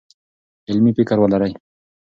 علمي 0.69 0.91
فکر 0.97 1.17
ولرئ. 1.19 1.51